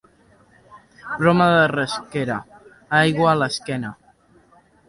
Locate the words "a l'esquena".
3.33-3.93